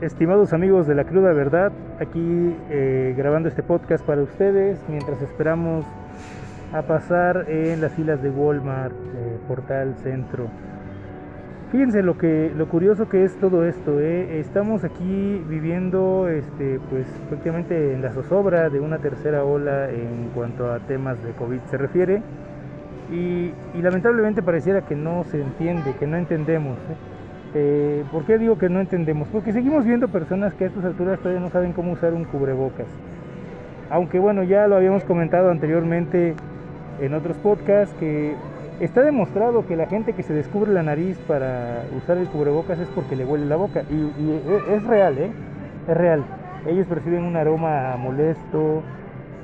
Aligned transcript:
estimados 0.00 0.52
amigos 0.52 0.86
de 0.86 0.94
la 0.94 1.04
cruda 1.04 1.32
verdad, 1.32 1.72
aquí 2.00 2.54
eh, 2.70 3.14
grabando 3.16 3.48
este 3.48 3.62
podcast 3.62 4.04
para 4.04 4.22
ustedes 4.22 4.78
mientras 4.88 5.20
esperamos 5.22 5.84
a 6.72 6.82
pasar 6.82 7.46
en 7.48 7.80
las 7.80 7.92
filas 7.92 8.22
de 8.22 8.30
Walmart, 8.30 8.92
eh, 8.92 9.38
Portal 9.48 9.94
Centro. 10.02 10.48
Fíjense 11.72 12.02
lo 12.02 12.16
que 12.16 12.52
lo 12.54 12.68
curioso 12.68 13.08
que 13.08 13.24
es 13.24 13.36
todo 13.38 13.64
esto, 13.64 14.00
eh. 14.00 14.38
estamos 14.38 14.84
aquí 14.84 15.42
viviendo 15.48 16.28
este 16.28 16.78
pues 16.90 17.06
prácticamente 17.28 17.94
en 17.94 18.02
la 18.02 18.12
zozobra 18.12 18.70
de 18.70 18.80
una 18.80 18.98
tercera 18.98 19.44
ola 19.44 19.90
en 19.90 20.30
cuanto 20.34 20.70
a 20.70 20.78
temas 20.80 21.22
de 21.24 21.32
COVID 21.32 21.60
se 21.70 21.76
refiere 21.76 22.22
y, 23.10 23.52
lamentablemente 23.80 24.42
pareciera 24.42 24.82
que 24.82 24.96
no 24.96 25.24
se 25.24 25.40
entiende, 25.40 25.94
que 25.98 26.06
no 26.06 26.16
entendemos. 26.16 26.78
¿Por 28.12 28.24
qué 28.24 28.38
digo 28.38 28.58
que 28.58 28.68
no 28.68 28.80
entendemos? 28.80 29.28
Porque 29.28 29.52
seguimos 29.52 29.84
viendo 29.84 30.08
personas 30.08 30.54
que 30.54 30.64
a 30.64 30.66
estas 30.68 30.84
alturas 30.84 31.18
todavía 31.18 31.40
no 31.40 31.50
saben 31.50 31.72
cómo 31.72 31.92
usar 31.92 32.14
un 32.14 32.24
cubrebocas. 32.24 32.86
Aunque 33.90 34.18
bueno, 34.18 34.42
ya 34.42 34.66
lo 34.66 34.76
habíamos 34.76 35.04
comentado 35.04 35.50
anteriormente 35.50 36.34
en 37.00 37.14
otros 37.14 37.36
podcasts 37.38 37.94
que 38.00 38.34
está 38.80 39.02
demostrado 39.02 39.66
que 39.66 39.76
la 39.76 39.86
gente 39.86 40.12
que 40.12 40.22
se 40.22 40.32
descubre 40.32 40.72
la 40.72 40.82
nariz 40.82 41.18
para 41.28 41.84
usar 41.96 42.18
el 42.18 42.26
cubrebocas 42.26 42.78
es 42.78 42.88
porque 42.88 43.16
le 43.16 43.24
huele 43.24 43.46
la 43.46 43.56
boca. 43.56 43.82
Y, 43.90 44.72
es 44.72 44.84
real, 44.84 45.18
¿eh? 45.18 45.30
Es 45.88 45.96
real. 45.96 46.24
Ellos 46.66 46.86
perciben 46.86 47.22
un 47.22 47.36
aroma 47.36 47.96
molesto, 47.96 48.82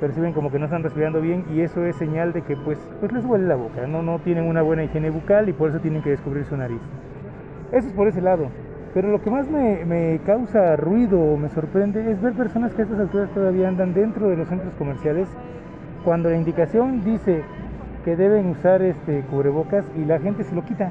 perciben 0.00 0.32
como 0.32 0.50
que 0.50 0.58
no 0.58 0.64
están 0.64 0.82
respirando 0.82 1.20
bien 1.20 1.44
y 1.54 1.60
eso 1.60 1.84
es 1.84 1.94
señal 1.96 2.32
de 2.32 2.42
que 2.42 2.56
pues, 2.56 2.78
pues 2.98 3.12
les 3.12 3.24
huele 3.24 3.46
la 3.46 3.54
boca, 3.54 3.86
no 3.86 4.18
tienen 4.18 4.48
una 4.48 4.62
buena 4.62 4.82
higiene 4.82 5.10
bucal 5.10 5.48
y 5.48 5.52
por 5.52 5.70
eso 5.70 5.78
tienen 5.78 6.02
que 6.02 6.10
descubrir 6.10 6.44
su 6.44 6.56
nariz. 6.56 6.80
Eso 7.72 7.88
es 7.88 7.94
por 7.94 8.06
ese 8.06 8.20
lado. 8.20 8.48
Pero 8.94 9.10
lo 9.10 9.22
que 9.22 9.30
más 9.30 9.48
me, 9.48 10.20
causa 10.26 10.76
ruido 10.76 11.18
o 11.18 11.36
me 11.38 11.48
sorprende 11.48 12.10
es 12.10 12.20
ver 12.20 12.34
personas 12.34 12.74
que 12.74 12.82
a 12.82 12.84
estas 12.84 13.00
alturas 13.00 13.30
todavía 13.30 13.68
andan 13.68 13.94
dentro 13.94 14.28
de 14.28 14.36
los 14.36 14.48
centros 14.48 14.74
comerciales 14.74 15.28
cuando 16.04 16.28
la 16.28 16.36
indicación 16.36 17.02
dice 17.02 17.42
que 18.04 18.16
deben 18.16 18.48
usar 18.48 18.82
este 18.82 19.22
cubrebocas 19.30 19.84
y 19.96 20.04
la 20.04 20.18
gente 20.18 20.44
se 20.44 20.54
lo 20.54 20.64
quita. 20.64 20.90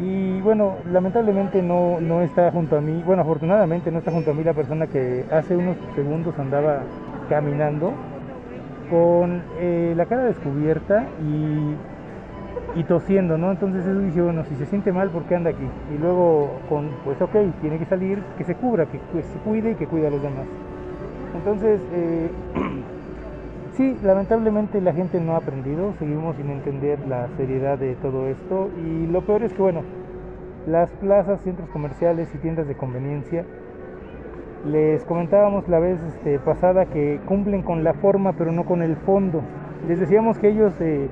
Y 0.00 0.40
bueno, 0.42 0.76
lamentablemente 0.92 1.60
no, 1.60 2.00
no 2.00 2.20
está 2.22 2.52
junto 2.52 2.76
a 2.76 2.80
mí, 2.80 3.02
bueno, 3.04 3.22
afortunadamente 3.22 3.90
no 3.90 3.98
está 3.98 4.12
junto 4.12 4.30
a 4.30 4.34
mí 4.34 4.44
la 4.44 4.52
persona 4.52 4.86
que 4.86 5.24
hace 5.32 5.56
unos 5.56 5.76
segundos 5.96 6.38
andaba 6.38 6.82
caminando 7.28 7.92
con 8.88 9.42
eh, 9.58 9.94
la 9.96 10.06
cara 10.06 10.24
descubierta 10.24 11.06
y 11.20 11.74
y 12.78 12.84
tosiendo, 12.84 13.36
¿no? 13.36 13.50
Entonces 13.50 13.84
eso 13.84 13.98
dice, 13.98 14.22
bueno, 14.22 14.44
si 14.44 14.54
se 14.54 14.64
siente 14.66 14.92
mal, 14.92 15.10
¿por 15.10 15.24
qué 15.24 15.34
anda 15.34 15.50
aquí? 15.50 15.66
Y 15.92 15.98
luego, 15.98 16.60
con, 16.68 16.88
pues 17.04 17.20
ok, 17.20 17.34
tiene 17.60 17.76
que 17.76 17.86
salir, 17.86 18.22
que 18.36 18.44
se 18.44 18.54
cubra, 18.54 18.86
que, 18.86 18.98
se 19.20 19.38
cuide 19.40 19.72
y 19.72 19.74
que 19.74 19.88
cuide 19.88 20.06
a 20.06 20.10
los 20.10 20.22
demás. 20.22 20.46
Entonces, 21.34 21.80
eh, 21.92 22.30
sí, 23.76 23.96
lamentablemente 24.04 24.80
la 24.80 24.92
gente 24.92 25.20
no 25.20 25.34
ha 25.34 25.38
aprendido, 25.38 25.92
seguimos 25.98 26.36
sin 26.36 26.50
entender 26.50 27.00
la 27.08 27.26
seriedad 27.36 27.78
de 27.78 27.96
todo 27.96 28.28
esto 28.28 28.70
y 28.86 29.08
lo 29.08 29.22
peor 29.22 29.42
es 29.42 29.52
que, 29.52 29.62
bueno, 29.62 29.82
las 30.68 30.88
plazas, 30.90 31.40
centros 31.40 31.68
comerciales 31.70 32.32
y 32.32 32.38
tiendas 32.38 32.68
de 32.68 32.76
conveniencia, 32.76 33.44
les 34.64 35.04
comentábamos 35.04 35.68
la 35.68 35.80
vez 35.80 36.00
este, 36.04 36.38
pasada 36.38 36.86
que 36.86 37.18
cumplen 37.26 37.62
con 37.62 37.82
la 37.82 37.94
forma 37.94 38.34
pero 38.34 38.52
no 38.52 38.64
con 38.64 38.82
el 38.82 38.94
fondo. 38.98 39.42
Les 39.88 39.98
decíamos 39.98 40.38
que 40.38 40.50
ellos... 40.50 40.72
Eh, 40.80 41.08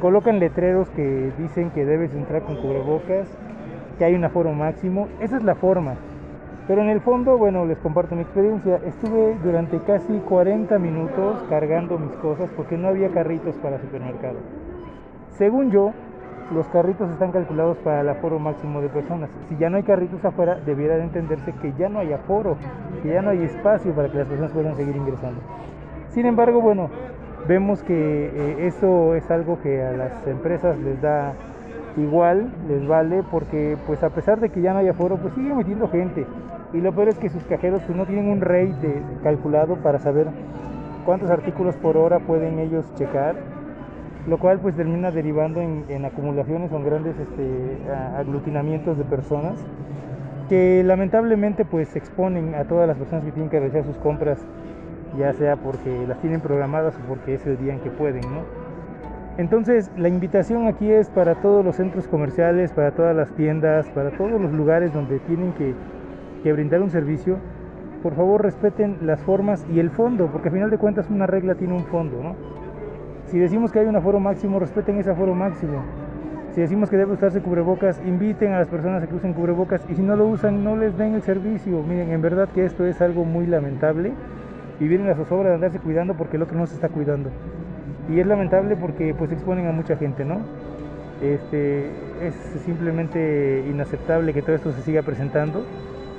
colocan 0.00 0.38
letreros 0.38 0.88
que 0.90 1.32
dicen 1.38 1.70
que 1.70 1.84
debes 1.84 2.14
entrar 2.14 2.42
con 2.42 2.56
cubrebocas, 2.56 3.28
que 3.98 4.04
hay 4.04 4.14
un 4.14 4.24
aforo 4.24 4.52
máximo, 4.52 5.08
esa 5.20 5.36
es 5.36 5.42
la 5.42 5.54
forma. 5.54 5.94
Pero 6.66 6.82
en 6.82 6.90
el 6.90 7.00
fondo, 7.00 7.38
bueno, 7.38 7.64
les 7.64 7.78
comparto 7.78 8.14
mi 8.14 8.22
experiencia. 8.22 8.78
Estuve 8.84 9.38
durante 9.42 9.78
casi 9.80 10.18
40 10.18 10.78
minutos 10.78 11.42
cargando 11.48 11.98
mis 11.98 12.12
cosas 12.16 12.50
porque 12.54 12.76
no 12.76 12.88
había 12.88 13.08
carritos 13.08 13.56
para 13.56 13.78
supermercado. 13.78 14.36
Según 15.30 15.70
yo, 15.70 15.92
los 16.52 16.66
carritos 16.68 17.10
están 17.10 17.32
calculados 17.32 17.78
para 17.78 18.02
el 18.02 18.08
aforo 18.10 18.38
máximo 18.38 18.82
de 18.82 18.88
personas. 18.88 19.30
Si 19.48 19.56
ya 19.56 19.70
no 19.70 19.78
hay 19.78 19.82
carritos 19.82 20.22
afuera, 20.24 20.56
debiera 20.64 20.96
de 20.96 21.04
entenderse 21.04 21.52
que 21.54 21.72
ya 21.78 21.88
no 21.88 22.00
hay 22.00 22.12
aforo, 22.12 22.56
que 23.02 23.08
ya 23.14 23.22
no 23.22 23.30
hay 23.30 23.44
espacio 23.44 23.94
para 23.94 24.10
que 24.10 24.18
las 24.18 24.26
personas 24.26 24.52
puedan 24.52 24.76
seguir 24.76 24.96
ingresando. 24.96 25.40
Sin 26.08 26.26
embargo, 26.26 26.60
bueno, 26.60 26.90
vemos 27.48 27.82
que 27.82 28.26
eh, 28.26 28.66
eso 28.66 29.14
es 29.14 29.28
algo 29.30 29.58
que 29.60 29.82
a 29.82 29.92
las 29.92 30.26
empresas 30.26 30.78
les 30.78 31.00
da 31.00 31.32
igual, 31.96 32.52
les 32.68 32.86
vale, 32.86 33.24
porque 33.30 33.76
pues 33.86 34.02
a 34.02 34.10
pesar 34.10 34.38
de 34.38 34.50
que 34.50 34.60
ya 34.60 34.74
no 34.74 34.80
haya 34.80 34.92
foro, 34.92 35.16
pues 35.16 35.34
sigue 35.34 35.54
metiendo 35.54 35.88
gente. 35.88 36.26
Y 36.74 36.80
lo 36.82 36.92
peor 36.92 37.08
es 37.08 37.18
que 37.18 37.30
sus 37.30 37.42
cajeros 37.44 37.82
pues 37.82 37.96
no 37.96 38.04
tienen 38.04 38.28
un 38.28 38.42
rate 38.42 39.02
calculado 39.22 39.76
para 39.76 39.98
saber 39.98 40.26
cuántos 41.06 41.30
artículos 41.30 41.74
por 41.76 41.96
hora 41.96 42.20
pueden 42.20 42.58
ellos 42.58 42.84
checar, 42.96 43.34
lo 44.26 44.38
cual 44.38 44.60
pues 44.60 44.76
termina 44.76 45.10
derivando 45.10 45.62
en, 45.62 46.04
acumulaciones 46.04 46.70
o 46.70 46.76
en 46.76 46.84
grandes 46.84 47.18
este, 47.18 47.78
aglutinamientos 48.14 48.98
de 48.98 49.04
personas 49.04 49.64
que 50.50 50.82
lamentablemente 50.84 51.64
pues 51.64 51.96
exponen 51.96 52.54
a 52.54 52.64
todas 52.64 52.86
las 52.86 52.96
personas 52.96 53.24
que 53.24 53.32
tienen 53.32 53.50
que 53.50 53.58
realizar 53.58 53.84
sus 53.84 53.96
compras 53.96 54.38
ya 55.16 55.32
sea 55.32 55.56
porque 55.56 56.06
las 56.06 56.20
tienen 56.20 56.40
programadas 56.40 56.94
o 56.96 57.08
porque 57.08 57.34
es 57.34 57.46
el 57.46 57.58
día 57.58 57.74
en 57.74 57.80
que 57.80 57.90
pueden, 57.90 58.22
¿no? 58.22 58.42
Entonces, 59.38 59.90
la 59.96 60.08
invitación 60.08 60.66
aquí 60.66 60.90
es 60.90 61.08
para 61.10 61.36
todos 61.36 61.64
los 61.64 61.76
centros 61.76 62.08
comerciales, 62.08 62.72
para 62.72 62.90
todas 62.90 63.14
las 63.14 63.30
tiendas, 63.34 63.88
para 63.90 64.10
todos 64.10 64.40
los 64.40 64.52
lugares 64.52 64.92
donde 64.92 65.20
tienen 65.20 65.52
que, 65.52 65.74
que 66.42 66.52
brindar 66.52 66.82
un 66.82 66.90
servicio. 66.90 67.38
Por 68.02 68.14
favor, 68.14 68.42
respeten 68.42 68.98
las 69.02 69.20
formas 69.22 69.64
y 69.72 69.78
el 69.78 69.90
fondo, 69.90 70.26
porque 70.26 70.48
al 70.48 70.54
final 70.54 70.70
de 70.70 70.78
cuentas 70.78 71.08
una 71.08 71.26
regla 71.26 71.54
tiene 71.54 71.74
un 71.74 71.84
fondo, 71.84 72.20
¿no? 72.20 72.34
Si 73.26 73.38
decimos 73.38 73.70
que 73.70 73.78
hay 73.78 73.86
un 73.86 73.94
aforo 73.94 74.18
máximo, 74.18 74.58
respeten 74.58 74.96
ese 74.96 75.10
aforo 75.10 75.34
máximo. 75.34 75.84
Si 76.52 76.60
decimos 76.60 76.90
que 76.90 76.96
debe 76.96 77.12
usarse 77.12 77.40
cubrebocas, 77.40 78.02
inviten 78.04 78.52
a 78.54 78.58
las 78.58 78.68
personas 78.68 79.02
a 79.04 79.06
que 79.06 79.14
usen 79.14 79.34
cubrebocas 79.34 79.84
y 79.88 79.94
si 79.94 80.02
no 80.02 80.16
lo 80.16 80.26
usan, 80.26 80.64
no 80.64 80.76
les 80.76 80.96
den 80.96 81.14
el 81.14 81.22
servicio. 81.22 81.82
Miren, 81.82 82.10
en 82.10 82.22
verdad 82.22 82.48
que 82.48 82.64
esto 82.64 82.84
es 82.86 83.00
algo 83.00 83.24
muy 83.24 83.46
lamentable 83.46 84.12
vivir 84.78 85.00
en 85.00 85.08
la 85.08 85.14
zozobra 85.14 85.50
de 85.50 85.54
andarse 85.56 85.78
cuidando 85.78 86.14
porque 86.14 86.36
el 86.36 86.42
otro 86.42 86.56
no 86.56 86.66
se 86.66 86.74
está 86.74 86.88
cuidando. 86.88 87.30
Y 88.08 88.20
es 88.20 88.26
lamentable 88.26 88.76
porque 88.76 89.14
pues 89.14 89.30
exponen 89.32 89.66
a 89.66 89.72
mucha 89.72 89.96
gente, 89.96 90.24
¿no? 90.24 90.40
Este, 91.22 91.90
es 92.22 92.34
simplemente 92.64 93.64
inaceptable 93.68 94.32
que 94.32 94.42
todo 94.42 94.54
esto 94.54 94.72
se 94.72 94.82
siga 94.82 95.02
presentando 95.02 95.64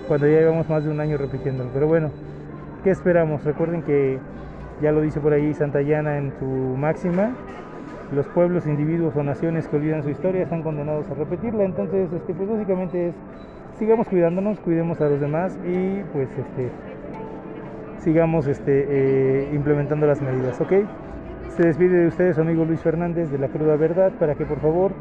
cuando 0.07 0.27
ya 0.27 0.39
llevamos 0.39 0.69
más 0.69 0.83
de 0.83 0.91
un 0.91 0.99
año 0.99 1.17
repitiéndolo. 1.17 1.69
Pero 1.73 1.87
bueno, 1.87 2.11
¿qué 2.83 2.89
esperamos? 2.89 3.43
Recuerden 3.43 3.81
que 3.83 4.19
ya 4.81 4.91
lo 4.91 5.01
dice 5.01 5.19
por 5.19 5.33
ahí 5.33 5.53
Santayana 5.53 6.17
en 6.17 6.33
su 6.39 6.45
máxima, 6.45 7.31
los 8.13 8.25
pueblos, 8.27 8.65
individuos 8.65 9.15
o 9.15 9.23
naciones 9.23 9.67
que 9.67 9.77
olvidan 9.77 10.03
su 10.03 10.09
historia 10.09 10.43
están 10.43 10.63
condenados 10.63 11.09
a 11.09 11.13
repetirla. 11.13 11.63
Entonces, 11.63 12.11
este, 12.11 12.33
pues 12.33 12.49
básicamente 12.49 13.09
es, 13.09 13.15
sigamos 13.77 14.07
cuidándonos, 14.07 14.59
cuidemos 14.59 14.99
a 15.01 15.09
los 15.09 15.21
demás 15.21 15.57
y 15.65 16.01
pues 16.11 16.27
este, 16.29 16.69
sigamos 17.99 18.47
este, 18.47 18.85
eh, 18.89 19.49
implementando 19.53 20.07
las 20.07 20.21
medidas, 20.21 20.59
¿ok? 20.61 20.73
Se 21.55 21.63
despide 21.63 21.99
de 21.99 22.07
ustedes 22.07 22.35
su 22.35 22.41
amigo 22.41 22.65
Luis 22.65 22.81
Fernández 22.81 23.29
de 23.31 23.37
La 23.37 23.47
Cruda 23.47 23.75
Verdad 23.75 24.11
para 24.19 24.35
que 24.35 24.45
por 24.45 24.59
favor 24.59 24.91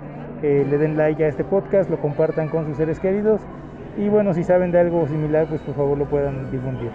eh, 0.42 0.66
le 0.68 0.78
den 0.78 0.96
like 0.96 1.22
a 1.24 1.28
este 1.28 1.44
podcast, 1.44 1.90
lo 1.90 2.00
compartan 2.00 2.48
con 2.48 2.66
sus 2.66 2.76
seres 2.76 2.98
queridos 2.98 3.40
y 3.96 4.08
bueno, 4.08 4.32
si 4.34 4.44
saben 4.44 4.70
de 4.70 4.80
algo 4.80 5.06
similar, 5.08 5.46
pues 5.48 5.60
por 5.62 5.74
favor 5.74 5.98
lo 5.98 6.06
puedan 6.06 6.50
difundir. 6.50 6.90